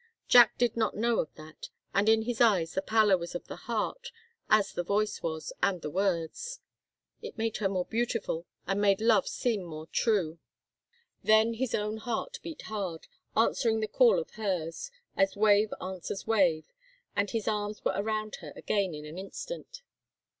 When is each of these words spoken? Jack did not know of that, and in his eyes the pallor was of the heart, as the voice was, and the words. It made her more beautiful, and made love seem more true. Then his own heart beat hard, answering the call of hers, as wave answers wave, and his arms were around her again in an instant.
Jack 0.27 0.57
did 0.57 0.75
not 0.75 0.95
know 0.97 1.19
of 1.19 1.31
that, 1.35 1.69
and 1.93 2.09
in 2.09 2.23
his 2.23 2.41
eyes 2.41 2.73
the 2.73 2.81
pallor 2.81 3.19
was 3.19 3.35
of 3.35 3.45
the 3.45 3.55
heart, 3.69 4.11
as 4.49 4.73
the 4.73 4.81
voice 4.81 5.21
was, 5.21 5.53
and 5.61 5.83
the 5.83 5.91
words. 5.91 6.59
It 7.21 7.37
made 7.37 7.57
her 7.57 7.69
more 7.69 7.85
beautiful, 7.85 8.47
and 8.65 8.81
made 8.81 8.99
love 8.99 9.27
seem 9.27 9.61
more 9.61 9.85
true. 9.85 10.39
Then 11.23 11.53
his 11.53 11.75
own 11.75 11.97
heart 11.97 12.39
beat 12.41 12.63
hard, 12.63 13.05
answering 13.37 13.79
the 13.79 13.87
call 13.87 14.17
of 14.17 14.31
hers, 14.31 14.89
as 15.15 15.35
wave 15.35 15.71
answers 15.79 16.25
wave, 16.25 16.65
and 17.15 17.29
his 17.29 17.47
arms 17.47 17.85
were 17.85 17.93
around 17.95 18.37
her 18.37 18.53
again 18.55 18.95
in 18.95 19.05
an 19.05 19.19
instant. 19.19 19.83